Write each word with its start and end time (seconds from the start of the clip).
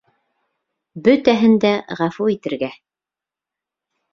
Бөтәһен 1.09 1.53
дә 1.65 1.71
ғәфү 2.01 2.29
итергә. 2.37 2.71